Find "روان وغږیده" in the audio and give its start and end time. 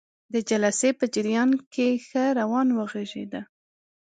2.39-3.41